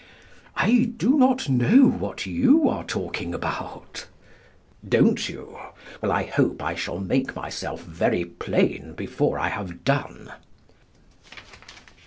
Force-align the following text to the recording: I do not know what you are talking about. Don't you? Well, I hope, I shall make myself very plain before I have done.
I 0.55 0.91
do 0.97 1.15
not 1.15 1.47
know 1.47 1.87
what 1.87 2.25
you 2.25 2.67
are 2.67 2.83
talking 2.83 3.35
about. 3.35 4.07
Don't 4.89 5.29
you? 5.29 5.59
Well, 6.01 6.11
I 6.11 6.23
hope, 6.23 6.59
I 6.63 6.73
shall 6.73 6.97
make 6.97 7.35
myself 7.35 7.83
very 7.83 8.25
plain 8.25 8.93
before 8.95 9.37
I 9.37 9.49
have 9.49 9.83
done. 9.83 10.31